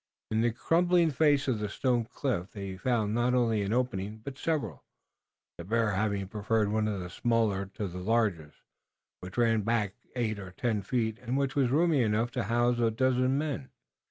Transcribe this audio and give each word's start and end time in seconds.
In 0.31 0.41
the 0.41 0.49
crumbling 0.51 1.11
face 1.11 1.47
of 1.47 1.59
the 1.59 1.69
stone 1.69 2.05
cliff 2.05 2.53
they 2.53 2.75
found 2.75 3.13
not 3.13 3.35
only 3.35 3.61
an 3.61 3.71
opening 3.71 4.17
but 4.23 4.35
several, 4.35 4.83
the 5.59 5.63
bear 5.63 5.91
having 5.91 6.27
preferred 6.27 6.69
one 6.71 6.87
of 6.87 6.99
the 6.99 7.07
smaller 7.11 7.67
to 7.75 7.87
the 7.87 7.99
largest, 7.99 8.63
which 9.19 9.37
ran 9.37 9.61
back 9.61 9.93
eight 10.15 10.39
or 10.39 10.53
ten 10.53 10.81
feet 10.81 11.19
and 11.19 11.37
which 11.37 11.55
was 11.55 11.69
roomy 11.69 12.01
enough 12.01 12.31
to 12.31 12.45
house 12.45 12.79
a 12.79 12.89
dozen 12.89 13.37
men. 13.37 13.69